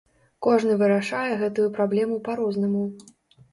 Кожны 0.45 0.77
вырашае 0.83 1.29
гэтую 1.43 1.67
праблему 1.77 2.19
па-рознаму. 2.31 2.85